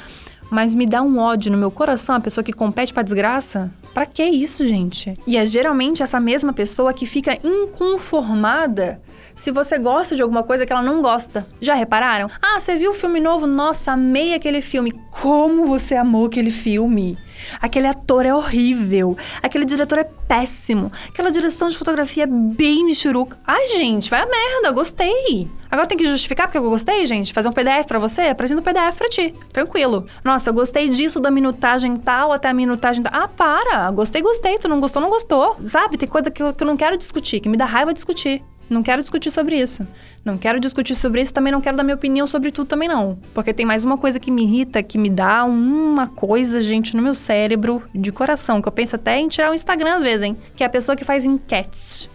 mas 0.54 0.76
me 0.76 0.86
dá 0.86 1.02
um 1.02 1.18
ódio 1.18 1.52
no 1.52 1.58
meu 1.58 1.72
coração 1.72 2.16
a 2.16 2.20
pessoa 2.20 2.44
que 2.44 2.54
compete 2.54 2.94
pra 2.94 3.02
desgraça. 3.02 3.72
Pra 3.94 4.06
que 4.06 4.24
isso, 4.24 4.65
gente? 4.65 5.13
E 5.27 5.38
é 5.38 5.46
geralmente 5.46 6.01
essa 6.01 6.20
mesma 6.20 6.51
pessoa 6.51 6.94
que 6.94 7.06
fica 7.06 7.38
inconformada 7.44 9.01
se 9.36 9.51
você 9.51 9.77
gosta 9.77 10.15
de 10.15 10.22
alguma 10.22 10.44
coisa 10.44 10.65
que 10.65 10.72
ela 10.72 10.82
não 10.82 11.01
gosta. 11.01 11.46
Já 11.60 11.74
repararam? 11.74 12.29
Ah, 12.41 12.60
você 12.60 12.75
viu 12.75 12.91
o 12.91 12.94
filme 12.94 13.20
novo? 13.20 13.48
Nossa, 13.48 13.91
amei 13.91 14.34
aquele 14.34 14.62
filme. 14.62 14.91
Como 15.10 15.65
você 15.65 15.96
amou 15.96 16.25
aquele 16.25 16.51
filme? 16.51 17.18
Aquele 17.60 17.88
ator 17.88 18.25
é 18.25 18.34
horrível. 18.34 19.18
Aquele 19.41 19.65
diretor 19.65 20.00
é 20.00 20.03
péssimo. 20.03 20.91
Aquela 21.10 21.32
direção 21.32 21.68
de 21.68 21.77
fotografia 21.77 22.24
é 22.24 22.27
bem 22.27 22.86
michuruca. 22.86 23.38
Ai, 23.46 23.70
gente, 23.70 24.10
vai 24.10 24.22
a 24.22 24.25
merda, 24.25 24.72
gostei. 24.72 25.50
Agora 25.70 25.88
tem 25.88 25.98
que 25.98 26.06
justificar 26.06 26.48
porque 26.48 26.60
eu 26.60 26.70
gostei, 26.70 27.03
gente? 27.06 27.34
Fazer 27.34 27.50
um 27.50 27.51
PDF 27.51 27.88
para 27.88 27.98
você? 27.98 28.22
Apresenta 28.24 28.62
um 28.62 28.63
PDF 28.63 28.96
pra 28.96 29.10
ti. 29.10 29.34
Tranquilo. 29.51 30.06
Nossa, 30.24 30.51
eu 30.51 30.53
gostei 30.53 30.88
disso 30.88 31.20
da 31.20 31.32
minutagem 31.32 31.96
tal 31.98 32.32
até 32.32 32.50
a 32.50 32.53
minutagem 32.53 33.01
tal. 33.01 33.12
Ah, 33.13 33.27
para. 33.27 33.83
Gostei, 33.92 34.22
gostei. 34.22 34.58
Tu 34.58 34.68
não 34.68 34.80
gostou, 34.80 35.02
não 35.02 35.10
gostou. 35.10 35.58
Sabe? 35.66 35.98
Tem 35.98 36.08
coisa 36.08 36.30
que 36.30 36.42
eu, 36.42 36.54
que 36.54 36.63
eu 36.63 36.68
não 36.68 36.78
quero 36.78 36.98
discutir, 36.98 37.40
que 37.40 37.50
me 37.50 37.58
dá 37.58 37.66
raiva 37.66 37.94
discutir. 37.94 38.44
Não 38.70 38.82
quero 38.82 39.02
discutir 39.02 39.30
sobre 39.30 39.60
isso. 39.60 39.86
Não 40.24 40.38
quero 40.38 40.60
discutir 40.60 40.96
sobre 40.96 41.22
isso, 41.22 41.34
também 41.34 41.52
não 41.52 41.60
quero 41.60 41.75
dar 41.75 41.84
minha 41.84 41.96
opinião 41.96 42.25
sobre 42.25 42.50
tudo 42.50 42.68
também 42.68 42.88
não. 42.88 43.20
Porque 43.34 43.54
tem 43.54 43.66
mais 43.66 43.84
uma 43.84 43.98
coisa 43.98 44.20
que 44.20 44.32
me 44.32 44.44
irrita, 44.44 44.82
que 44.82 44.98
me 44.98 45.10
dá 45.10 45.44
uma 45.44 46.08
coisa, 46.08 46.62
gente, 46.62 46.96
no 46.96 47.04
meu 47.04 47.13
cérebro, 47.13 47.84
de 47.94 48.12
coração, 48.12 48.62
que 48.62 48.68
eu 48.68 48.72
penso 48.72 48.96
até 48.96 49.18
em 49.18 49.28
tirar 49.28 49.52
o 49.52 49.54
Instagram 49.54 49.96
às 49.96 50.02
vezes, 50.02 50.24
hein? 50.24 50.38
Que 50.56 50.63
é 50.63 50.66
a 50.66 50.70
pessoa 50.70 50.96
que 50.96 51.04
faz 51.04 51.25
enquete. 51.25 52.10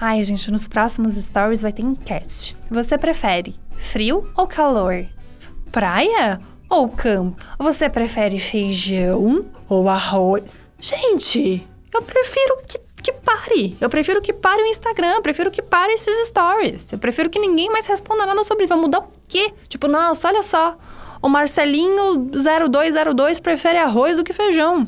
Ai, 0.00 0.22
gente, 0.22 0.50
nos 0.50 0.66
próximos 0.66 1.14
stories 1.14 1.62
vai 1.62 1.72
ter 1.72 1.82
enquete. 1.82 2.56
Você 2.70 2.98
prefere 2.98 3.54
frio 3.76 4.28
ou 4.36 4.46
calor? 4.46 5.06
Praia 5.70 6.40
ou 6.68 6.88
campo? 6.88 7.36
Você 7.58 7.88
prefere 7.88 8.40
feijão 8.40 9.46
ou 9.68 9.88
arroz? 9.88 10.42
Gente, 10.80 11.66
eu 11.92 12.02
prefiro 12.02 12.56
que 12.66 12.80
que 13.00 13.12
pare. 13.12 13.76
Eu 13.80 13.88
prefiro 13.88 14.20
que 14.20 14.32
pare 14.32 14.62
o 14.62 14.66
Instagram, 14.66 15.14
eu 15.14 15.22
prefiro 15.22 15.50
que 15.50 15.62
pare 15.62 15.92
esses 15.92 16.28
stories. 16.28 16.92
Eu 16.92 16.98
prefiro 16.98 17.30
que 17.30 17.38
ninguém 17.38 17.70
mais 17.70 17.86
responda 17.86 18.26
nada 18.26 18.44
sobre 18.44 18.64
isso. 18.64 18.74
Vai 18.74 18.78
mudar 18.78 19.00
o 19.00 19.08
quê? 19.26 19.52
Tipo, 19.68 19.88
nossa, 19.88 20.28
olha 20.28 20.42
só. 20.42 20.76
O 21.22 21.28
Marcelinho 21.28 22.30
0202 22.30 23.40
prefere 23.40 23.78
arroz 23.78 24.16
do 24.16 24.24
que 24.24 24.32
feijão. 24.32 24.84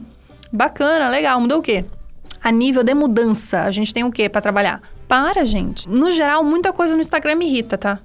Bacana, 0.52 1.08
legal. 1.08 1.40
Mudou 1.40 1.58
o 1.58 1.62
quê? 1.62 1.84
A 2.42 2.50
nível 2.50 2.82
de 2.82 2.92
mudança, 2.94 3.62
a 3.62 3.70
gente 3.70 3.94
tem 3.94 4.04
o 4.04 4.10
quê 4.10 4.28
para 4.28 4.42
trabalhar? 4.42 4.82
Para, 5.06 5.44
gente. 5.44 5.88
No 5.88 6.10
geral, 6.10 6.42
muita 6.42 6.72
coisa 6.72 6.94
no 6.94 7.00
Instagram 7.00 7.36
me 7.36 7.46
irrita, 7.46 7.78
tá? 7.78 7.98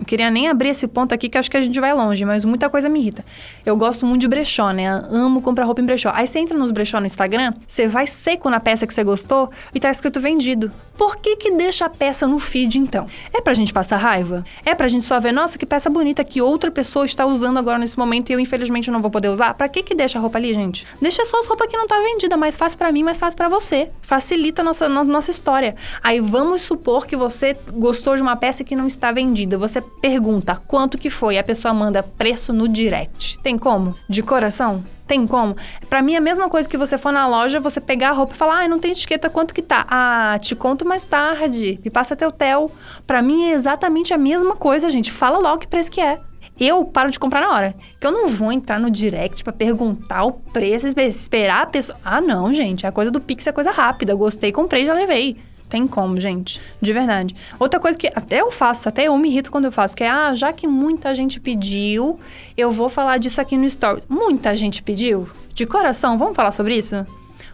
Não 0.00 0.04
queria 0.06 0.30
nem 0.30 0.48
abrir 0.48 0.70
esse 0.70 0.88
ponto 0.88 1.14
aqui, 1.14 1.28
que 1.28 1.36
acho 1.36 1.50
que 1.50 1.58
a 1.58 1.60
gente 1.60 1.78
vai 1.78 1.92
longe, 1.92 2.24
mas 2.24 2.42
muita 2.42 2.70
coisa 2.70 2.88
me 2.88 2.98
irrita. 3.00 3.22
Eu 3.66 3.76
gosto 3.76 4.06
muito 4.06 4.22
de 4.22 4.28
brechó, 4.28 4.70
né? 4.72 4.88
Amo 5.10 5.42
comprar 5.42 5.66
roupa 5.66 5.82
em 5.82 5.84
brechó. 5.84 6.10
Aí 6.14 6.26
você 6.26 6.38
entra 6.38 6.56
nos 6.56 6.70
brechó 6.70 6.98
no 6.98 7.04
Instagram, 7.06 7.52
você 7.68 7.86
vai 7.86 8.06
seco 8.06 8.48
na 8.48 8.58
peça 8.58 8.86
que 8.86 8.94
você 8.94 9.04
gostou 9.04 9.50
e 9.74 9.78
tá 9.78 9.90
escrito 9.90 10.18
vendido. 10.18 10.72
Por 10.96 11.16
que 11.16 11.36
que 11.36 11.50
deixa 11.52 11.84
a 11.84 11.90
peça 11.90 12.26
no 12.26 12.38
feed, 12.38 12.78
então? 12.78 13.06
É 13.32 13.40
pra 13.42 13.52
gente 13.52 13.72
passar 13.74 13.98
raiva? 13.98 14.42
É 14.64 14.74
pra 14.74 14.88
gente 14.88 15.04
só 15.04 15.20
ver, 15.20 15.32
nossa, 15.32 15.58
que 15.58 15.66
peça 15.66 15.90
bonita 15.90 16.24
que 16.24 16.40
outra 16.40 16.70
pessoa 16.70 17.04
está 17.04 17.26
usando 17.26 17.58
agora 17.58 17.78
nesse 17.78 17.98
momento 17.98 18.30
e 18.30 18.32
eu, 18.32 18.40
infelizmente, 18.40 18.90
não 18.90 19.02
vou 19.02 19.10
poder 19.10 19.28
usar? 19.28 19.52
Pra 19.54 19.68
que 19.68 19.82
que 19.82 19.94
deixa 19.94 20.18
a 20.18 20.22
roupa 20.22 20.38
ali, 20.38 20.54
gente? 20.54 20.86
Deixa 21.00 21.24
só 21.26 21.38
as 21.40 21.46
roupas 21.46 21.68
que 21.68 21.76
não 21.76 21.86
tá 21.86 21.96
vendida, 22.00 22.36
mais 22.38 22.56
fácil 22.56 22.78
pra 22.78 22.90
mim, 22.90 23.02
mais 23.02 23.18
fácil 23.18 23.36
pra 23.36 23.48
você. 23.50 23.90
Facilita 24.00 24.62
a 24.62 24.64
nossa, 24.64 24.88
no- 24.88 25.04
nossa 25.04 25.30
história. 25.30 25.76
Aí 26.02 26.20
vamos 26.20 26.62
supor 26.62 27.06
que 27.06 27.16
você 27.16 27.54
gostou 27.74 28.16
de 28.16 28.22
uma 28.22 28.36
peça 28.36 28.64
que 28.64 28.74
não 28.74 28.86
está 28.86 29.12
vendida. 29.12 29.56
Você 29.58 29.82
pergunta 30.00 30.56
quanto 30.66 30.96
que 30.98 31.10
foi, 31.10 31.38
a 31.38 31.44
pessoa 31.44 31.74
manda 31.74 32.02
preço 32.02 32.52
no 32.52 32.68
direct. 32.68 33.38
Tem 33.42 33.58
como? 33.58 33.94
De 34.08 34.22
coração? 34.22 34.84
Tem 35.06 35.26
como? 35.26 35.56
Pra 35.88 36.00
mim 36.02 36.14
é 36.14 36.18
a 36.18 36.20
mesma 36.20 36.48
coisa 36.48 36.68
que 36.68 36.76
você 36.76 36.96
for 36.96 37.12
na 37.12 37.26
loja, 37.26 37.58
você 37.58 37.80
pegar 37.80 38.10
a 38.10 38.12
roupa 38.12 38.32
e 38.34 38.36
falar: 38.36 38.62
"Ah, 38.64 38.68
não 38.68 38.78
tem 38.78 38.92
etiqueta, 38.92 39.28
quanto 39.28 39.52
que 39.52 39.60
tá?". 39.62 39.84
Ah, 39.88 40.38
te 40.40 40.54
conto 40.54 40.86
mais 40.86 41.02
tarde. 41.04 41.80
Me 41.84 41.90
passa 41.90 42.14
teu 42.14 42.30
tel. 42.30 42.70
Pra 43.06 43.20
mim 43.20 43.46
é 43.50 43.52
exatamente 43.52 44.14
a 44.14 44.18
mesma 44.18 44.54
coisa, 44.54 44.90
gente. 44.90 45.10
Fala 45.10 45.38
logo 45.38 45.58
que 45.58 45.66
preço 45.68 45.90
que 45.90 46.00
é. 46.00 46.20
Eu 46.58 46.84
paro 46.84 47.10
de 47.10 47.18
comprar 47.18 47.40
na 47.40 47.50
hora. 47.54 47.74
Que 47.98 48.06
eu 48.06 48.12
não 48.12 48.28
vou 48.28 48.52
entrar 48.52 48.78
no 48.78 48.90
direct 48.90 49.42
pra 49.42 49.52
perguntar 49.52 50.24
o 50.24 50.32
preço, 50.32 50.86
espe- 50.86 51.06
esperar 51.08 51.62
a 51.62 51.66
pessoa. 51.66 51.98
Ah, 52.04 52.20
não, 52.20 52.52
gente. 52.52 52.86
A 52.86 52.92
coisa 52.92 53.10
do 53.10 53.18
Pix 53.20 53.46
é 53.46 53.52
coisa 53.52 53.70
rápida. 53.70 54.14
Gostei, 54.14 54.52
comprei, 54.52 54.84
já 54.84 54.92
levei. 54.92 55.38
Tem 55.70 55.86
como, 55.86 56.20
gente. 56.20 56.60
De 56.82 56.92
verdade. 56.92 57.34
Outra 57.58 57.78
coisa 57.78 57.96
que 57.96 58.08
até 58.08 58.40
eu 58.40 58.50
faço, 58.50 58.88
até 58.88 59.04
eu 59.04 59.16
me 59.16 59.28
irrito 59.28 59.52
quando 59.52 59.66
eu 59.66 59.72
faço, 59.72 59.96
que 59.96 60.02
é, 60.02 60.10
ah, 60.10 60.34
já 60.34 60.52
que 60.52 60.66
muita 60.66 61.14
gente 61.14 61.38
pediu, 61.38 62.18
eu 62.56 62.72
vou 62.72 62.88
falar 62.88 63.18
disso 63.18 63.40
aqui 63.40 63.56
no 63.56 63.70
Stories. 63.70 64.04
Muita 64.08 64.56
gente 64.56 64.82
pediu? 64.82 65.28
De 65.54 65.64
coração, 65.64 66.18
vamos 66.18 66.34
falar 66.34 66.50
sobre 66.50 66.76
isso? 66.76 67.06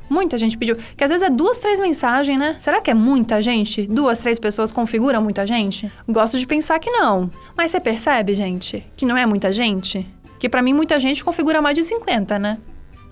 Muita 0.08 0.38
gente 0.38 0.56
pediu. 0.56 0.76
Que 0.96 1.04
às 1.04 1.10
vezes 1.10 1.26
é 1.26 1.30
duas, 1.30 1.58
três 1.58 1.78
mensagens, 1.78 2.38
né? 2.38 2.56
Será 2.58 2.80
que 2.80 2.90
é 2.90 2.94
muita 2.94 3.42
gente? 3.42 3.86
Duas, 3.86 4.18
três 4.18 4.38
pessoas 4.38 4.72
configuram 4.72 5.20
muita 5.20 5.46
gente? 5.46 5.92
Gosto 6.08 6.38
de 6.38 6.46
pensar 6.46 6.78
que 6.78 6.90
não. 6.90 7.30
Mas 7.54 7.70
você 7.70 7.80
percebe, 7.80 8.32
gente, 8.32 8.82
que 8.96 9.04
não 9.04 9.16
é 9.16 9.26
muita 9.26 9.52
gente? 9.52 10.06
Que 10.38 10.48
pra 10.48 10.62
mim 10.62 10.72
muita 10.72 10.98
gente 10.98 11.22
configura 11.22 11.60
mais 11.60 11.74
de 11.74 11.82
50, 11.82 12.38
né? 12.38 12.58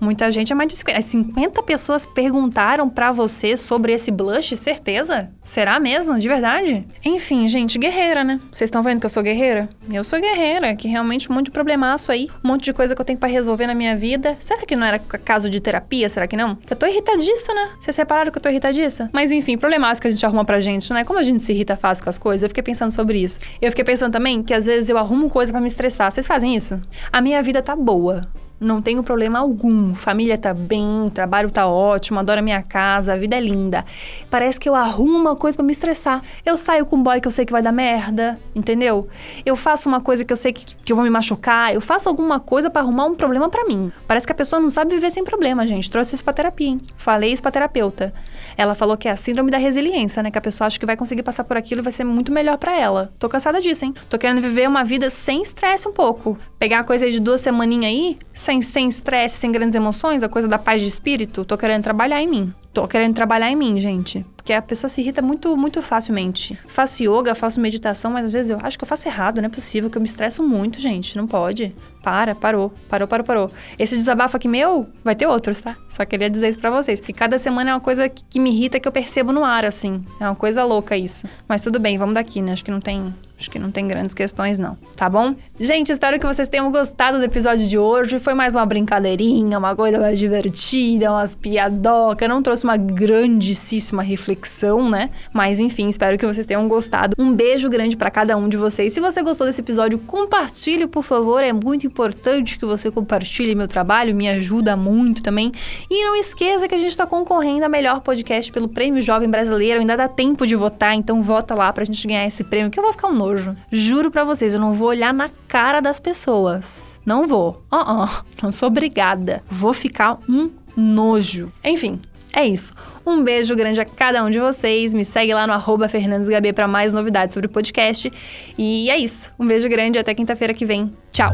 Muita 0.05 0.29
gente 0.29 0.53
é 0.53 0.55
mais 0.55 0.67
de 0.67 0.75
50. 0.75 0.99
As 0.99 1.05
50 1.05 1.63
pessoas 1.63 2.05
perguntaram 2.05 2.87
pra 2.87 3.11
você 3.11 3.57
sobre 3.57 3.91
esse 3.91 4.11
blush, 4.11 4.55
certeza? 4.55 5.31
Será 5.43 5.79
mesmo? 5.79 6.19
De 6.19 6.27
verdade? 6.27 6.85
Enfim, 7.03 7.47
gente, 7.47 7.79
guerreira, 7.79 8.23
né? 8.23 8.39
Vocês 8.51 8.67
estão 8.67 8.83
vendo 8.83 8.99
que 8.99 9.05
eu 9.07 9.09
sou 9.09 9.23
guerreira? 9.23 9.67
Eu 9.91 10.03
sou 10.03 10.21
guerreira, 10.21 10.75
que 10.75 10.87
realmente 10.87 11.31
um 11.31 11.33
monte 11.33 11.45
de 11.45 11.51
problemaço 11.51 12.11
aí, 12.11 12.29
um 12.43 12.49
monte 12.49 12.65
de 12.65 12.73
coisa 12.73 12.93
que 12.93 13.01
eu 13.01 13.05
tenho 13.05 13.17
pra 13.17 13.27
resolver 13.27 13.65
na 13.65 13.73
minha 13.73 13.95
vida. 13.95 14.37
Será 14.39 14.63
que 14.63 14.75
não 14.75 14.85
era 14.85 14.99
caso 14.99 15.49
de 15.49 15.59
terapia? 15.59 16.07
Será 16.07 16.27
que 16.27 16.37
não? 16.37 16.55
Eu 16.69 16.75
tô 16.75 16.85
irritadiça, 16.85 17.51
né? 17.51 17.71
Vocês 17.79 17.97
repararam 17.97 18.31
que 18.31 18.37
eu 18.37 18.41
tô 18.43 18.49
irritadiça? 18.49 19.09
Mas 19.11 19.31
enfim, 19.31 19.57
problemaço 19.57 19.99
que 19.99 20.07
a 20.07 20.11
gente 20.11 20.23
arruma 20.23 20.45
pra 20.45 20.59
gente, 20.59 20.93
né? 20.93 21.03
Como 21.03 21.17
a 21.17 21.23
gente 21.23 21.41
se 21.41 21.51
irrita 21.51 21.75
fácil 21.75 22.03
com 22.03 22.11
as 22.11 22.19
coisas, 22.19 22.43
eu 22.43 22.49
fiquei 22.49 22.63
pensando 22.63 22.91
sobre 22.91 23.17
isso. 23.17 23.39
Eu 23.59 23.71
fiquei 23.71 23.83
pensando 23.83 24.13
também 24.13 24.43
que 24.43 24.53
às 24.53 24.67
vezes 24.67 24.87
eu 24.87 24.99
arrumo 24.99 25.31
coisa 25.31 25.51
pra 25.51 25.59
me 25.59 25.67
estressar. 25.67 26.11
Vocês 26.11 26.27
fazem 26.27 26.55
isso? 26.55 26.79
A 27.11 27.21
minha 27.21 27.41
vida 27.41 27.59
tá 27.63 27.75
boa. 27.75 28.27
Não 28.59 28.81
tenho 28.81 29.03
problema 29.03 29.39
algum. 29.39 29.93
Família 29.95 30.37
tá 30.37 30.53
bem, 30.53 31.09
trabalho 31.13 31.51
tá 31.51 31.67
ótimo, 31.67 32.19
adoro 32.19 32.39
a 32.39 32.41
minha 32.41 32.61
casa, 32.61 33.13
a 33.13 33.17
vida 33.17 33.35
é 33.35 33.39
linda. 33.39 33.83
Parece 34.29 34.59
que 34.59 34.69
eu 34.69 34.75
arrumo 34.75 35.17
uma 35.17 35.35
coisa 35.35 35.57
pra 35.57 35.65
me 35.65 35.73
estressar. 35.73 36.21
Eu 36.45 36.57
saio 36.57 36.85
com 36.85 36.95
um 36.95 37.03
boy 37.03 37.19
que 37.19 37.27
eu 37.27 37.31
sei 37.31 37.45
que 37.45 37.51
vai 37.51 37.61
dar 37.61 37.73
merda, 37.73 38.39
entendeu? 38.55 39.07
Eu 39.45 39.57
faço 39.57 39.89
uma 39.89 39.99
coisa 39.99 40.23
que 40.23 40.31
eu 40.31 40.37
sei 40.37 40.53
que, 40.53 40.65
que 40.75 40.91
eu 40.91 40.95
vou 40.95 41.03
me 41.03 41.11
machucar. 41.11 41.73
Eu 41.73 41.81
faço 41.81 42.07
alguma 42.07 42.39
coisa 42.39 42.69
pra 42.69 42.81
arrumar 42.81 43.05
um 43.05 43.15
problema 43.15 43.49
pra 43.49 43.65
mim. 43.65 43.91
Parece 44.07 44.25
que 44.25 44.31
a 44.31 44.35
pessoa 44.35 44.61
não 44.61 44.69
sabe 44.69 44.95
viver 44.95 45.11
sem 45.11 45.23
problema, 45.23 45.67
gente. 45.67 45.91
Trouxe 45.91 46.15
isso 46.15 46.23
pra 46.23 46.33
terapia, 46.33 46.67
hein? 46.67 46.81
Falei 46.97 47.33
isso 47.33 47.41
pra 47.41 47.51
terapeuta. 47.51 48.13
Ela 48.57 48.73
falou 48.73 48.95
que 48.95 49.07
é 49.07 49.11
a 49.11 49.17
síndrome 49.17 49.51
da 49.51 49.57
resiliência, 49.57 50.23
né? 50.23 50.31
Que 50.31 50.37
a 50.37 50.41
pessoa 50.41 50.67
acha 50.67 50.79
que 50.79 50.85
vai 50.85 50.95
conseguir 50.95 51.23
passar 51.23 51.43
por 51.43 51.57
aquilo 51.57 51.81
e 51.81 51.83
vai 51.83 51.91
ser 51.91 52.05
muito 52.05 52.31
melhor 52.31 52.57
pra 52.57 52.77
ela. 52.77 53.11
Tô 53.19 53.27
cansada 53.27 53.59
disso, 53.59 53.83
hein? 53.83 53.93
Tô 54.09 54.17
querendo 54.17 54.41
viver 54.41 54.67
uma 54.67 54.83
vida 54.83 55.09
sem 55.09 55.41
estresse 55.41 55.87
um 55.87 55.91
pouco. 55.91 56.37
Pegar 56.57 56.77
uma 56.77 56.83
coisa 56.85 57.05
aí 57.05 57.11
de 57.11 57.19
duas 57.19 57.41
semaninhas 57.41 57.91
aí, 57.91 58.17
sem 58.45 58.61
sem 58.61 58.87
estresse, 58.87 59.37
sem 59.37 59.51
grandes 59.51 59.75
emoções, 59.75 60.21
a 60.21 60.29
coisa 60.29 60.47
da 60.47 60.59
paz 60.59 60.81
de 60.81 60.87
espírito. 60.87 61.43
Tô 61.43 61.57
querendo 61.57 61.83
trabalhar 61.83 62.21
em 62.21 62.27
mim. 62.27 62.53
Tô 62.71 62.87
querendo 62.87 63.15
trabalhar 63.15 63.49
em 63.49 63.55
mim, 63.55 63.79
gente. 63.79 64.23
Porque 64.35 64.53
a 64.53 64.61
pessoa 64.61 64.89
se 64.89 65.01
irrita 65.01 65.21
muito, 65.21 65.57
muito 65.57 65.81
facilmente. 65.81 66.59
Faço 66.67 67.03
yoga, 67.03 67.33
faço 67.33 67.59
meditação, 67.59 68.11
mas 68.11 68.25
às 68.25 68.31
vezes 68.31 68.51
eu 68.51 68.59
acho 68.61 68.77
que 68.77 68.83
eu 68.83 68.87
faço 68.87 69.07
errado, 69.07 69.37
não 69.37 69.47
é 69.47 69.49
possível, 69.49 69.89
que 69.89 69.97
eu 69.97 70.01
me 70.01 70.07
estresso 70.07 70.43
muito, 70.43 70.79
gente. 70.79 71.17
Não 71.17 71.25
pode. 71.25 71.73
Para, 72.03 72.35
parou. 72.35 72.71
Parou, 72.87 73.07
parou, 73.07 73.25
parou. 73.25 73.51
Esse 73.79 73.97
desabafo 73.97 74.37
aqui 74.37 74.47
meu, 74.47 74.87
vai 75.03 75.15
ter 75.15 75.25
outros, 75.25 75.57
tá? 75.57 75.75
Só 75.89 76.05
queria 76.05 76.29
dizer 76.29 76.49
isso 76.49 76.59
pra 76.59 76.69
vocês. 76.69 76.99
Que 76.99 77.13
cada 77.13 77.39
semana 77.39 77.71
é 77.71 77.73
uma 77.73 77.79
coisa 77.79 78.07
que, 78.07 78.23
que 78.25 78.39
me 78.39 78.51
irrita 78.51 78.79
que 78.79 78.87
eu 78.87 78.91
percebo 78.91 79.31
no 79.31 79.43
ar, 79.43 79.65
assim. 79.65 80.03
É 80.19 80.25
uma 80.25 80.35
coisa 80.35 80.63
louca 80.63 80.95
isso. 80.95 81.25
Mas 81.47 81.61
tudo 81.61 81.79
bem, 81.79 81.97
vamos 81.97 82.13
daqui, 82.13 82.41
né? 82.41 82.51
Acho 82.51 82.63
que 82.63 82.71
não 82.71 82.81
tem. 82.81 83.15
Acho 83.37 83.51
que 83.51 83.59
não 83.59 83.69
tem 83.69 83.85
grandes 83.85 84.13
questões, 84.13 84.57
não. 84.57 84.77
Tá 84.95 85.09
bom? 85.09 85.35
Gente, 85.59 85.91
espero 85.91 86.17
que 86.17 86.25
vocês 86.25 86.47
tenham 86.47 86.71
gostado 86.71 87.17
do 87.17 87.23
episódio 87.23 87.67
de 87.67 87.77
hoje. 87.77 88.17
Foi 88.17 88.33
mais 88.33 88.55
uma 88.55 88.65
brincadeirinha, 88.65 89.57
uma 89.57 89.75
coisa 89.75 89.99
mais 89.99 90.17
divertida, 90.17 91.11
umas 91.11 91.35
piadocas. 91.35 92.29
Não 92.29 92.41
trouxe 92.41 92.63
uma 92.63 92.77
grandíssima 92.77 94.01
reflexão, 94.01 94.89
né? 94.89 95.09
Mas 95.33 95.59
enfim, 95.59 95.89
espero 95.89 96.17
que 96.17 96.25
vocês 96.25 96.45
tenham 96.45 96.65
gostado. 96.67 97.15
Um 97.19 97.33
beijo 97.33 97.69
grande 97.69 97.97
pra 97.97 98.09
cada 98.09 98.37
um 98.37 98.47
de 98.47 98.55
vocês. 98.55 98.93
Se 98.93 99.01
você 99.01 99.21
gostou 99.21 99.45
desse 99.45 99.59
episódio, 99.59 99.99
compartilhe, 99.99 100.87
por 100.87 101.03
favor. 101.03 101.43
É 101.43 101.51
muito 101.51 101.85
importante 101.85 102.57
que 102.57 102.65
você 102.65 102.89
compartilhe 102.89 103.53
meu 103.53 103.67
trabalho, 103.67 104.15
me 104.15 104.29
ajuda 104.29 104.77
muito 104.77 105.21
também. 105.21 105.51
E 105.89 106.05
não 106.05 106.15
esqueça 106.15 106.69
que 106.69 106.75
a 106.75 106.79
gente 106.79 106.95
tá 106.95 107.05
concorrendo 107.05 107.65
a 107.65 107.69
melhor 107.69 107.99
podcast 107.99 108.49
pelo 108.51 108.69
Prêmio 108.69 109.01
Jovem 109.01 109.29
Brasileiro. 109.29 109.81
Ainda 109.81 109.97
dá 109.97 110.07
tempo 110.07 110.47
de 110.47 110.55
votar, 110.55 110.95
então 110.95 111.21
vota 111.21 111.53
lá 111.53 111.73
pra 111.73 111.83
gente 111.83 112.07
ganhar 112.07 112.25
esse 112.25 112.43
prêmio, 112.43 112.71
que 112.71 112.79
eu 112.79 112.83
vou 112.83 112.93
ficar 112.93 113.09
um 113.09 113.24
nojo. 113.25 113.55
Juro 113.71 114.11
pra 114.11 114.23
vocês, 114.23 114.53
eu 114.53 114.59
não 114.59 114.73
vou 114.73 114.89
olhar 114.89 115.13
na 115.13 115.29
cara 115.47 115.79
das 115.79 115.99
pessoas. 115.99 116.95
Não 117.05 117.27
vou. 117.27 117.63
Uh 117.71 117.77
-uh. 117.77 118.23
Não 118.41 118.51
sou 118.51 118.67
obrigada. 118.67 119.43
Vou 119.47 119.73
ficar 119.73 120.17
um 120.27 120.51
nojo. 120.75 121.51
Enfim, 121.63 121.99
é 122.33 122.45
isso. 122.45 122.73
Um 123.05 123.23
beijo 123.23 123.55
grande 123.55 123.79
a 123.79 123.85
cada 123.85 124.23
um 124.23 124.29
de 124.29 124.39
vocês. 124.39 124.93
Me 124.93 125.05
segue 125.05 125.33
lá 125.33 125.45
no 125.45 125.53
arroba 125.53 125.87
FernandesGB 125.87 126.53
para 126.53 126.67
mais 126.67 126.93
novidades 126.93 127.33
sobre 127.33 127.47
o 127.47 127.49
podcast. 127.49 128.11
E 128.57 128.89
é 128.89 128.97
isso. 128.97 129.31
Um 129.39 129.47
beijo 129.47 129.69
grande 129.69 129.99
até 129.99 130.13
quinta-feira 130.13 130.53
que 130.53 130.65
vem. 130.65 130.91
Tchau! 131.11 131.33